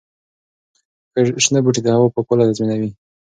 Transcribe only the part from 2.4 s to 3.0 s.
تضمینوي.